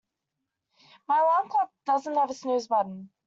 [1.07, 3.11] My alarm clock doesn't have a snooze button.